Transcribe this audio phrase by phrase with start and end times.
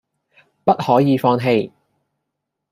[0.63, 1.71] 不可以放棄！